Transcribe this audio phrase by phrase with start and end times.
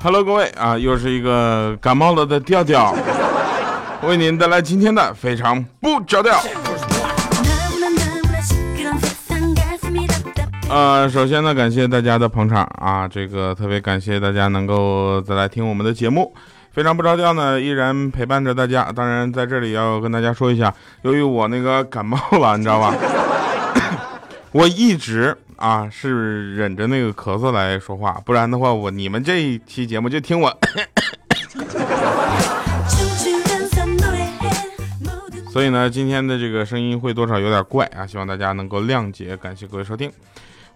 [0.00, 2.94] Hello，各位啊，又是一个感冒了的调调，
[4.08, 6.40] 为您带来今天的非常不着调。
[10.70, 16.34] 呃，首先呢，感谢大家的捧场啊，这个特别感谢大家能够再来听我们的节目，
[16.72, 18.92] 非常不着调呢，依然陪伴着大家。
[18.92, 22.94] 当然，在这里要跟大家说一下，由于我那个感冒了，你知道吧？
[24.52, 25.36] 我一直。
[25.56, 30.56] 啊，是忍着那个咳嗽来说话，不然的话，我你们这一期节目就听我。
[35.50, 40.08] 所以呢，今天的这个声音会多少有点怪啊，希望大家能够谅解，感谢各位收听。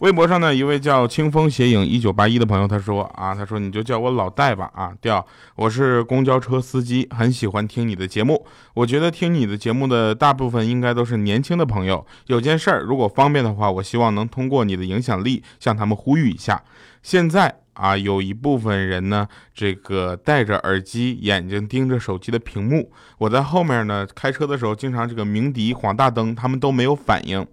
[0.02, 8.44] 微博上呢，一位叫清风斜影一九八一的朋友，他说啊，他说你就叫我老戴吧啊，调，我是公交车司机，很喜欢听你的节目。
[8.74, 12.04] 我觉得听你的节目的大部分应该都是年轻的朋友。
[12.26, 16.60] 有件事儿，如果方便的话，我希望能通过你的影响力向他们呼吁一下。
[17.04, 22.90] 现在啊，有一部分人呢，这个戴着耳机，眼睛盯着手机的屏幕。
[23.18, 27.46] 我在后面呢，开车的时候经常这个鸣笛、晃大灯，他们都没有反应。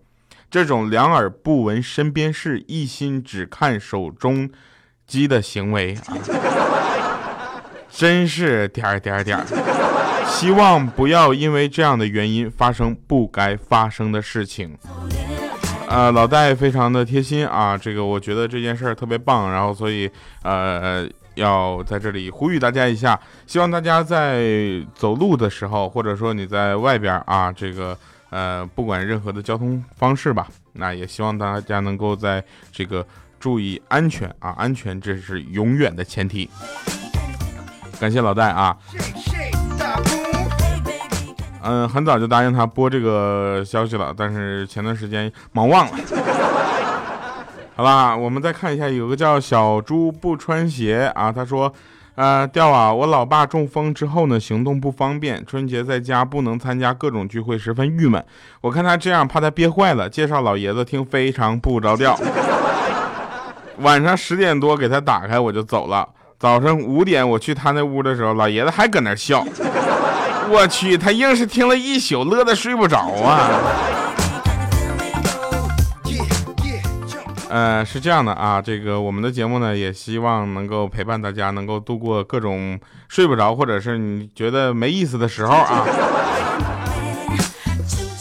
[0.50, 4.50] 这种两耳不闻身边事，一心只看手中
[5.06, 6.18] 机的行为啊，
[7.88, 9.46] 真是点儿点儿点儿。
[10.28, 14.76] 希望不要因为这样的原因发生不该发生的事情。
[15.88, 20.10] 呃，老戴非常的贴心啊，这个我觉得这件事儿特别棒，然后所以
[20.42, 24.42] 呃要在这里呼吁大家一下，希望大家在
[24.96, 27.96] 走路的时候，或者说你在外边啊，这个。
[28.30, 33.06] 呃，不管任何的交通方式吧，那也希望大家能够在这个
[33.40, 36.50] 注意安全啊，安全这是永远的前提。
[38.00, 38.78] 感谢老戴啊，
[41.64, 45.98] 嗯，很早就答应他播这个消息了，但是前段时间忙忘了。
[47.76, 51.74] 好啦，我们再看一下，有个叫小猪不穿鞋啊，他说。
[52.20, 52.94] 呃，调啊！
[52.94, 58.22] 我老爸中风之后呢，行动不方便，春节在家不能参加各种聚会，十分郁闷。
[58.60, 62.20] 我看他这样，怕他憋坏了，介绍老爷子听，非常不着调。
[63.78, 66.06] 晚上十点多给他打开，我就走了。
[66.38, 69.42] 早上五点我去他那屋的时候，老爷子还搁那笑。
[70.50, 73.50] 我去，他硬是听了一宿，乐得睡不着啊。
[77.50, 85.84] 呃，是这样的啊，这个我们的节目呢，也希望能够陪伴大家，能够度过各种睡不着或者是你觉得没意思的时候啊。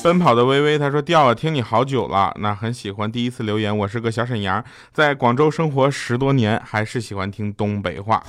[0.02, 3.10] 奔跑的微微他说：“调啊，听你好久了，那很喜欢。
[3.10, 8.22] 第一次留言，我是个小沈阳，在广州生活十多年，还是喜欢听东北话。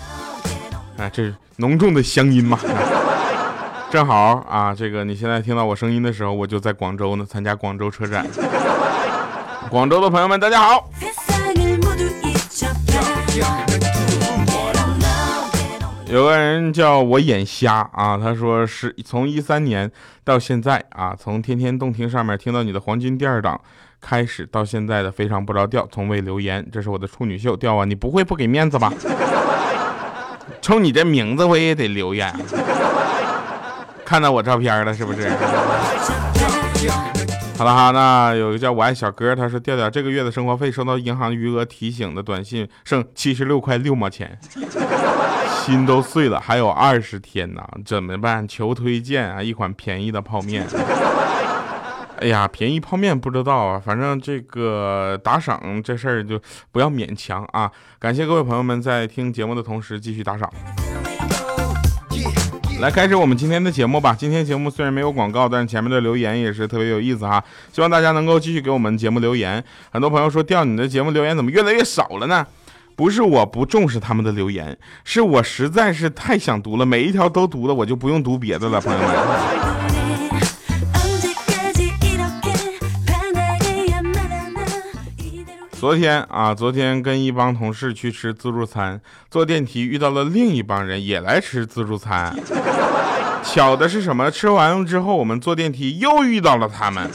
[0.97, 2.59] 啊，这是浓重的乡音嘛。
[3.89, 8.27] 正好啊，这个你现在听到我声音的时候，我就在广州呢，参加广州车展。”
[9.67, 10.89] 广州的朋友们，大家好。
[16.07, 19.91] 有个人叫我眼瞎啊，他说是从一三年
[20.23, 23.59] 到现在啊，从天天动听上面听到你的黄金第二档
[24.01, 26.67] 开始到现在的非常不着调，从未留言。
[26.71, 28.91] 这是我的处女秀调啊，你不会不给面子吧？
[30.61, 32.33] 冲你这名字我也得留言。
[34.03, 35.29] 看到我照片了是不是？
[37.59, 44.39] 好了哈，那有个叫我爱小哥，他说调调这个月的生活费收到银行余额提醒的短信，剩七十六块六毛钱，
[45.65, 48.47] 心都碎了，还有二十天呢，怎么办？
[48.47, 50.65] 求推荐啊，一款便宜的泡面。
[52.21, 56.39] 哎呀，便宜泡面不知道啊，反正这个打赏这事儿就
[56.71, 57.69] 不要勉强啊。
[57.99, 60.49] 感谢各位朋友们在听节目的同时继续打赏。
[62.79, 64.15] 来开始我们今天的节目吧。
[64.17, 67.43] 今天节目虽然没有广告，但是前面的留言也是特别有意思哈。
[67.73, 69.61] 希望大家能够继续给我们节目留言。
[69.91, 72.47] 很多朋友说调你的节目留言怎么越来越少了呢？
[72.95, 79.09] 不是我不重视他们的留言，是我实在是太想读了，每一条都读了，我就不用读别的了，朋友们。
[85.73, 88.99] 昨天啊，昨天跟一帮同事去吃自助餐，
[89.31, 92.35] 坐电梯遇到了另一帮人也来吃自助餐。
[93.43, 94.29] 巧的是什么？
[94.29, 97.09] 吃完了之后，我们坐电梯又遇到了他们。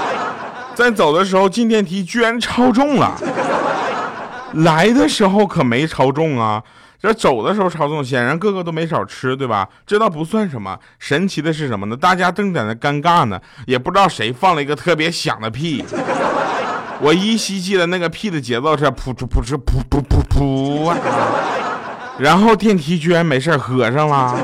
[0.74, 3.14] 在走的时候进电梯居然超重了，
[4.52, 6.62] 来的时候可没超重啊，
[7.00, 9.66] 这走的时候超重，显然个个都没少吃，对吧？
[9.86, 11.96] 这倒不算什么，神奇的是什么呢？
[11.96, 15.82] 大家正在那尴尬呢，也不知道谁放了一个特别响的屁。
[17.00, 20.96] 我依稀记得那个屁的节奏是噗哧噗哧噗噗噗噗啊！
[22.18, 24.34] 然后电梯居然没事合上了。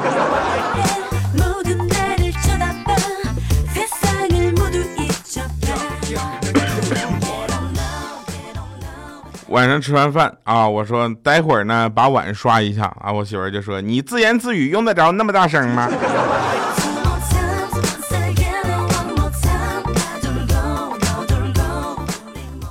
[9.53, 15.91] 晚上吃完饭啊，我说待会儿呢把碗刷一下啊，我媳妇就说你自言自语用得着那么大声吗？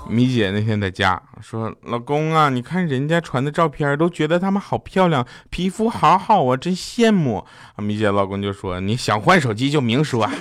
[0.09, 7.45] 米姐那天在家说，老公啊，你看人家传的照片，都觉得他们好漂亮，皮肤好好啊，真羡慕。
[7.77, 10.27] 米姐老公就说，你想换手机就明说。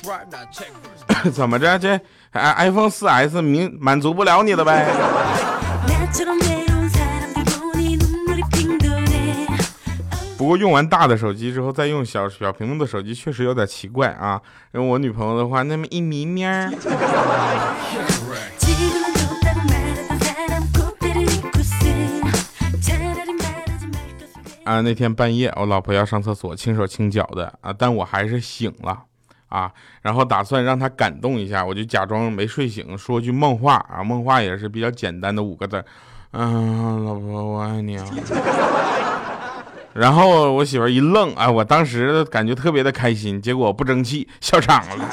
[1.32, 1.78] 怎么着？
[1.78, 2.00] 这
[2.32, 4.86] iPhone 4S 明满足不了你了呗？
[10.38, 14.40] 不过用完大的手机之后再用小小屏幕的手机确实有点奇怪啊。
[14.72, 16.72] 用我女朋友的话，那么一咪咪儿。
[24.64, 29.04] 啊，那天半夜我老婆要上厕所，轻手轻脚的啊，但我还是醒了。
[29.52, 29.70] 啊，
[30.00, 35.84] 然后打算让他感动一下，我就假装没睡醒，说句梦话啊，梦话也是比较简单的五个字，
[36.30, 38.06] 嗯，老婆我爱你啊。
[39.92, 45.08] 然后我媳妇一愣，啊，我当时感觉特别的开心，结果不争气笑场了。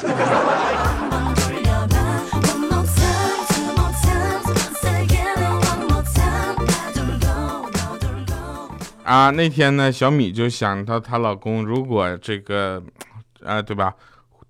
[9.04, 12.82] 啊，那天呢，小米就想到她老公如果这个，
[13.44, 13.92] 啊，对吧？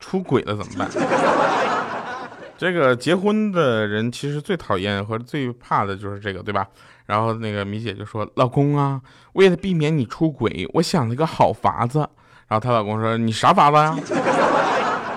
[0.00, 0.88] 出轨了怎么办？
[2.58, 6.66] 这个结婚的人其实最讨厌和最怕的就是这个，对吧？
[7.06, 9.00] 然后那个米姐就说：“老公啊，
[9.32, 12.00] 为了避免你出轨，我想了一个好法子。”
[12.48, 13.96] 然后她老公说：“你啥法子呀？”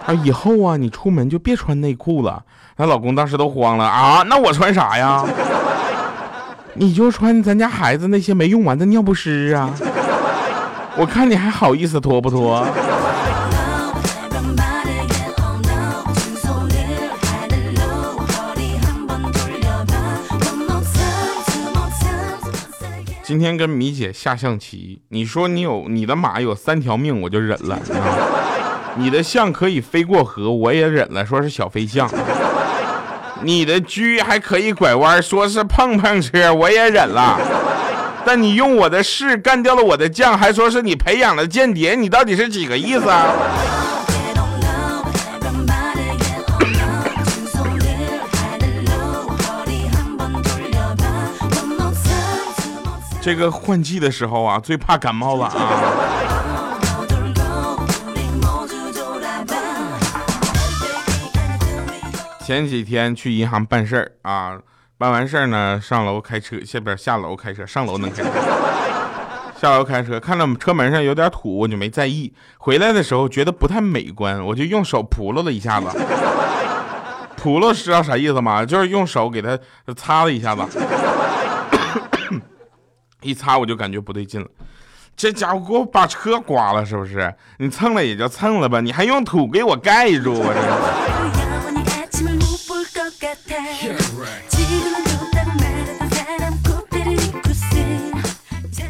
[0.07, 2.43] 啊， 以后啊，你出门就别穿内裤了。
[2.77, 5.25] 她老公当时都慌了啊，那我穿啥呀？
[6.75, 9.69] 你就穿咱家孩子那些没用完的尿不湿啊！
[10.97, 12.65] 我看你还好意思脱不脱？
[23.33, 27.79] 今天跟米姐下象棋，你说你有你的马有三条命，我就忍了。
[28.95, 32.07] 你的象可以飞过河，我也忍了，说是小飞象。
[33.41, 37.39] 你的车还可以拐弯，说是碰碰车，我也忍了。
[38.23, 43.33] 但你用我的士干掉了我的将，还说是你培养了间谍，你到底是几个意思啊？
[53.23, 55.55] 这个换季的时候啊，最怕感冒了啊！
[62.45, 64.59] 前几天去银行办事儿啊，
[64.97, 68.29] 办完事儿呢，上楼开车，下边下楼开车，上楼能开车，
[69.55, 72.33] 下楼开车，看到车门上有点土，我就没在意。
[72.57, 75.87] 回来的时候觉得不太美观，我就用手扑噜了一下子。
[77.41, 78.65] 扑噜知道啥意思吗？
[78.65, 79.57] 就是用手给它
[79.95, 80.61] 擦了一下子。
[83.23, 84.47] 一擦我就感觉不对劲了，
[85.15, 87.33] 这家伙给我把车刮了是不是？
[87.57, 90.53] 你蹭了也就蹭了吧，你还用土给我盖住啊？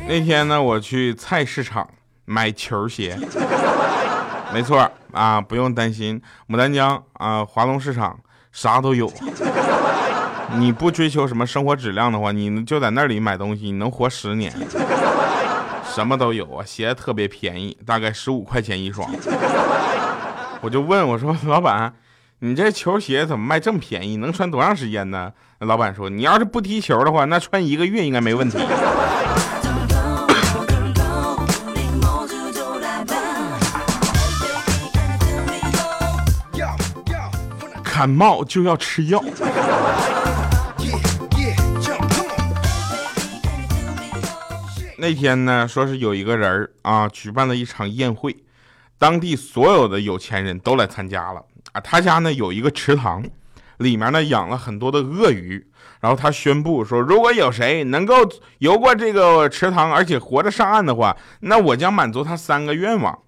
[0.08, 1.88] 那天呢，我去菜市场
[2.26, 3.18] 买球鞋，
[4.54, 8.20] 没错啊，不用担心，牡丹江啊，华龙市场
[8.52, 9.12] 啥都有。
[10.60, 14.54] 你不追求什么生活质量的话，你就在那里买东西，你能活十年。
[15.94, 19.10] 什么都有啊，鞋特别便宜，大概十五块钱一双。
[20.62, 21.94] 我就问我说：“老板，
[22.40, 24.18] 你这球鞋怎么卖这么便宜？
[24.18, 28.58] 能穿多长时间呢？”老板说：“你要是不踢球的话，那穿一个月应该没问题。”
[37.84, 39.24] 感冒就要吃药。
[45.04, 48.34] 那天呢，说是有一个人啊，举办了一场宴会，
[48.98, 51.44] 当地所有的有钱人都来参加了
[51.74, 51.82] 啊。
[51.82, 53.22] 他家呢有一个池塘，
[53.80, 55.68] 里面呢养了很多的鳄鱼。
[56.00, 58.16] 然后他宣布说，如果有谁能够
[58.60, 63.20] 游过这个池塘，而且活着上岸的话，那我将满足他三个愿望。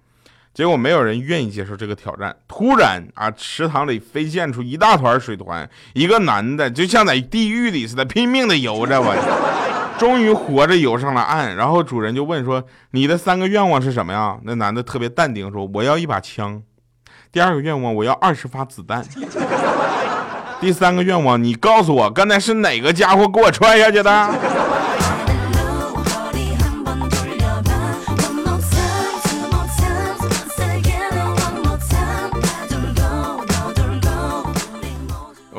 [0.54, 2.34] 结果没有人愿意接受这个挑战。
[2.48, 9.65] 突然啊，池塘里飞溅出一大团水团，一个男的就像在地狱里似的，拼命的游着我。
[9.98, 16.62] 终于活着游上了岸，然后主人就问说：“你的三个愿望是什么呀？”那男的特别淡定说：“我要一把枪。”
[17.32, 19.04] 第二个愿望，我要二十发子弹。
[20.60, 24.34] 第三个愿望，你告诉我刚才是哪个家伙给我踹下去的？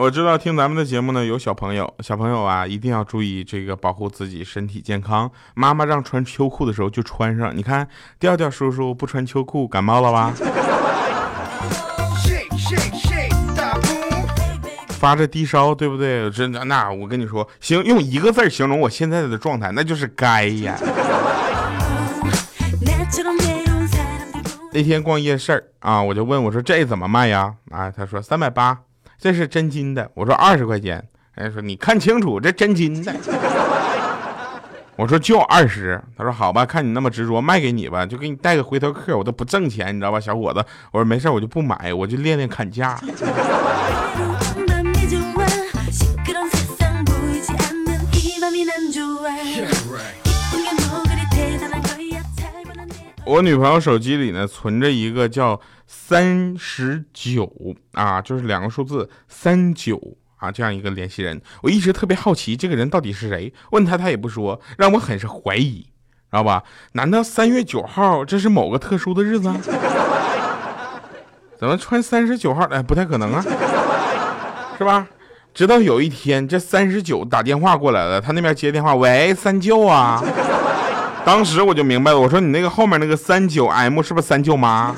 [0.07, 5.29] 我知道听咱们的节目呢，有小朋友，小朋友啊，一定要注意这个保护自己身体健康。
[5.53, 7.85] 妈妈让穿秋裤的时候就穿上，你看
[8.17, 10.33] 调调叔叔不穿秋裤感冒了吧？
[14.97, 16.31] 发着低烧，对不对？
[16.31, 20.79] 真的，那我跟你说，行，用一个字形容我现在的状态，那就是该呀。
[24.71, 27.55] 那天逛夜市啊，我就问我说这怎么卖呀？
[27.71, 28.79] 啊，他说三百八。
[29.19, 31.03] 这是真金的，我说二十块钱，
[31.35, 33.13] 人家说你看清楚，这真金的。
[34.95, 40.63] 我说就二十，他说好吧，看你那么执着，卖给你吧，就给你带个回头客，我都不挣钱，你知道吧，小伙子。
[40.91, 42.99] 我说没事，我就不买，我就练练砍价。
[53.27, 57.51] 我女朋友手机里呢存着一个叫三十九
[57.91, 59.99] 啊，就是两个数字三九
[60.37, 61.41] 啊，这样一个联系人。
[61.61, 65.89] 我一直特别好奇这个人到底是谁，问他他也不说，让我很是怀疑，知
[66.31, 66.63] 道吧？
[66.93, 69.53] 难道三月九号这是某个特殊的日子？
[71.59, 72.63] 怎么穿三十九号？
[72.67, 73.43] 哎，不太可能啊，
[74.77, 75.05] 是吧？
[75.53, 80.23] 直到有一天，这三十九打电话过来了，他那边接电话，喂，三舅啊。
[81.27, 84.95] 当时我就明白了，我说你那个后面那个三九 M 是不是三舅妈？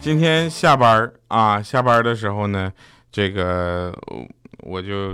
[0.00, 2.72] 今天下班啊，下班的时候呢，
[3.10, 3.92] 这个
[4.58, 5.12] 我就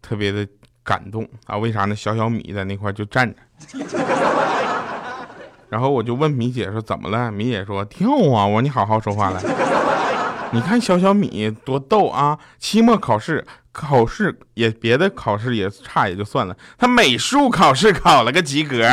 [0.00, 0.46] 特别的
[0.84, 1.96] 感动啊，为啥呢？
[1.96, 4.31] 小小米在那块就站着。
[5.72, 7.32] 然后我就问米姐说怎么了？
[7.32, 8.44] 米姐说跳啊！
[8.44, 9.40] 我说你好好说话来。
[10.52, 12.38] 你看小小米多逗啊！
[12.58, 18.86] 期末考试考试也别的考试也差也就算了，他美术考试考了个及格。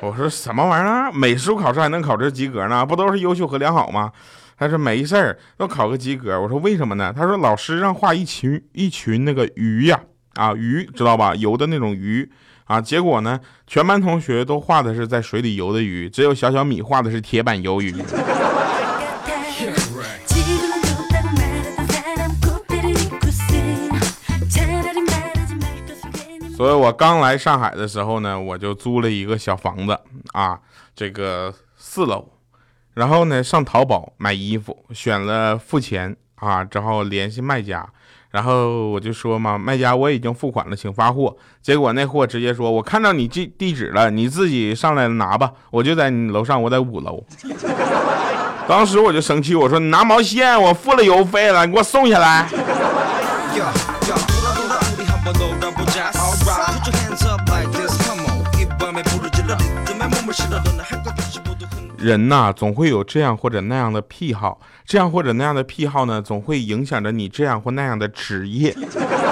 [0.00, 1.12] 我说什么玩意儿？
[1.12, 2.84] 美术考试还能考这及格呢？
[2.84, 4.10] 不都是优秀和良好吗？
[4.58, 6.40] 他说没事儿，要考个及格。
[6.40, 7.14] 我说为什么呢？
[7.16, 10.00] 他说老师让画一群一群那个鱼呀
[10.56, 11.34] 鱼，知道吧？
[11.34, 12.30] 游的那种鱼。
[12.66, 12.80] 啊！
[12.80, 17.92] 结果呢，全班同学都画的是在水里游的鱼，只有小小米画的是铁板鱿鱼。
[26.56, 30.00] 所以我刚来上海的时候呢，我就租了一个小房子
[30.32, 30.58] 啊，
[30.96, 32.26] 这个四楼，
[32.94, 37.86] 然后呢上淘宝买衣服，选了付钱啊，之后联系卖家。
[38.34, 41.36] 然后我就说嘛，卖家我已经付款了，请发货。
[41.62, 45.52] 结果那货直接说，我看到你地地址了，你自己上来拿吧。
[45.70, 47.22] 我就在你楼上，我在五楼。
[48.66, 52.48] 当时我就生气，我说你拿毛线，我付了邮费了，你给我送下来。
[62.04, 68.76] 人呐，总会有这样或者那样的癖好，这样或者那样的癖好呢，总会影响着你这样或那样的职业。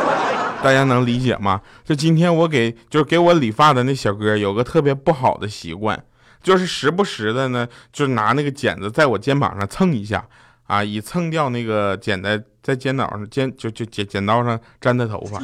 [0.64, 1.60] 大家能理解吗？
[1.84, 6.02] 就今天我给就是给我理发的那小哥，有个特别不好的习惯，
[6.42, 10.24] 就是时不时的呢，就拿那个剪子在我肩膀上蹭一下，
[10.68, 15.42] 啊，以蹭掉那个剪在在肩脑上剪就就剪剪刀上粘的头发。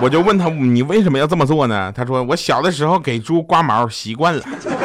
[0.00, 1.92] 我就问他，你为什么要这么做呢？
[1.92, 4.42] 他说，我小的时候给猪刮毛习惯了。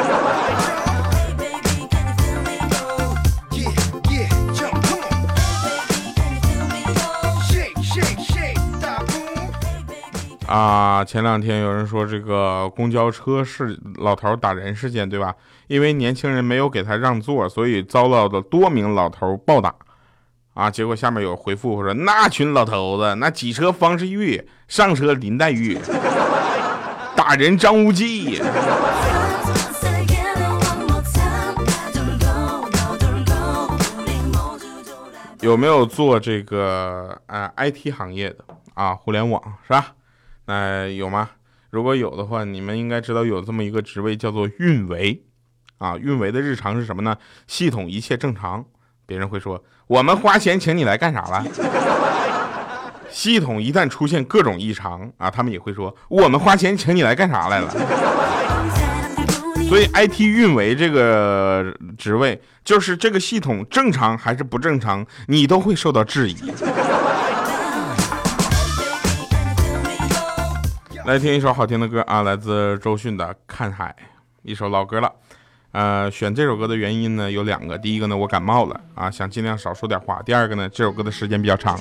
[10.52, 15.34] 啊，前两天有人说这个公交车是老头打人事件，对吧？
[15.66, 19.74] 因为年轻人没有给他让座，所以遭到的多名老头暴打。
[20.52, 25.78] 啊，结果下面有回复说，那群老头子，那挤车方世玉，上车林黛玉，
[27.16, 28.42] 打人张无忌。
[35.40, 38.44] 有没有做这个呃 IT 行业的
[38.74, 38.94] 啊？
[38.94, 39.94] 互联网是吧？
[40.52, 41.30] 那有吗？
[41.70, 45.22] 如果有的话，你们应该知道有这么一个职位叫做运维，
[45.78, 47.16] 啊，运维的日常是什么呢？
[47.46, 48.62] 系统一切正常，
[49.06, 51.42] 别人会说我们花钱请你来干啥了？
[53.08, 57.70] 系统一旦出现各种异常啊，他们也会说我们花钱请你来干啥来了？
[59.70, 66.36] 所以 IT 运维这个职位，就是这个系统正常还是不正常，你都会受到质疑。
[71.12, 73.94] 来听一首好听的歌啊，来自周迅的《看海》，
[74.40, 75.12] 一首老歌了。
[75.72, 81.78] 呃，选这首歌的原因呢有两个，第一个呢我感冒了啊，想尽量少说点话；第二个呢这首歌的时间比较长。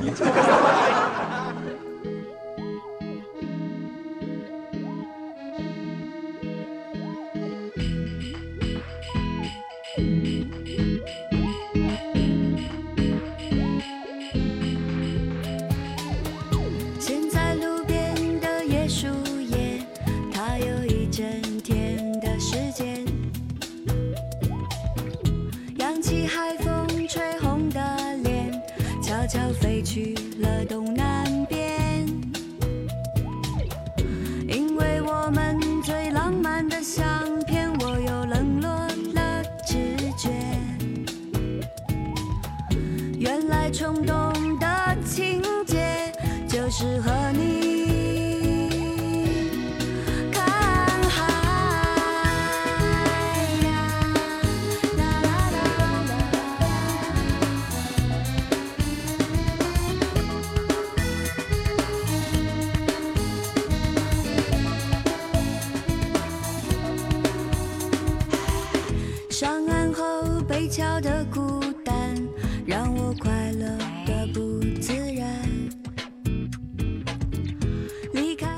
[29.31, 30.30] 悄悄飞去。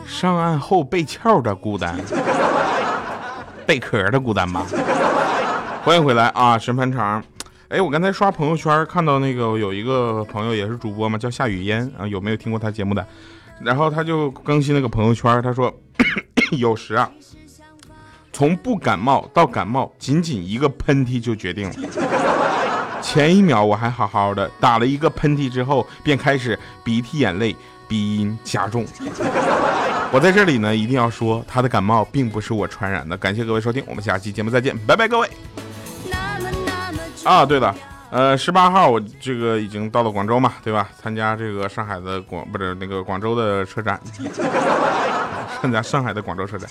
[0.05, 1.99] 上岸后 被壳的孤单，
[3.65, 4.63] 贝壳的孤单吧。
[5.83, 7.23] 欢迎回来啊，神盘肠。
[7.69, 13.03] 哎，我刚才刷朋友圈看到那个有一个朋友也是主播嘛，叫夏雨嫣啊，有没有听过他节目的？
[13.59, 15.73] 然后他就更新那个朋友圈，他说
[16.59, 17.09] 有时啊，
[18.33, 21.75] 从不感冒到感冒，仅仅一个喷嚏就决定了。
[22.99, 27.55] 前一秒我还好好的，打了一个喷嚏之后，便开始鼻涕眼泪，
[27.87, 28.85] 鼻音加重。
[30.11, 33.15] 我在这里呢，一定要说，他的感冒并不是我传染的。
[33.17, 35.29] 感谢各位收听，我们下期节目再见，拜拜，各位。
[37.23, 37.75] 啊，对了，
[38.09, 40.89] 呃，十八号我这个已经到了广州嘛，对吧？
[41.01, 43.99] 参加这个上海的广不是那个广州的车展，
[45.61, 46.69] 参加上海的广州车展。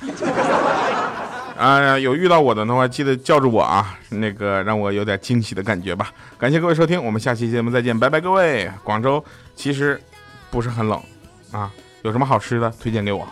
[1.63, 6.13] 啊，有遇到我的的话，记得叫住我啊，那个让我有点惊喜的感觉吧。
[6.37, 8.69] 感谢各位收听，我们下期节目再见，拜拜，各位。
[8.83, 10.01] 广州其实
[10.51, 11.01] 不是很冷
[11.53, 11.71] 啊。
[12.03, 13.25] 有什么好吃的，推荐给我。